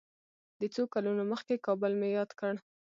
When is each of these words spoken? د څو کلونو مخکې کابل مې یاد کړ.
د 0.59 0.61
څو 0.73 0.83
کلونو 0.93 1.23
مخکې 1.31 1.63
کابل 1.65 1.91
مې 1.99 2.07
یاد 2.17 2.31
کړ. 2.39 2.53